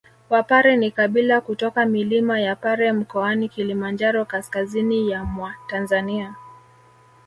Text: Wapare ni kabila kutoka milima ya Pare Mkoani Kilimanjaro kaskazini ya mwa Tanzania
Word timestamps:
Wapare 0.29 0.77
ni 0.77 0.91
kabila 0.91 1.41
kutoka 1.41 1.85
milima 1.85 2.39
ya 2.39 2.55
Pare 2.55 2.93
Mkoani 2.93 3.49
Kilimanjaro 3.49 4.25
kaskazini 4.25 5.09
ya 5.11 5.23
mwa 5.23 5.53
Tanzania 5.67 6.35